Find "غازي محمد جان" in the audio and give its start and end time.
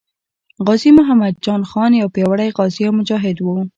0.65-1.61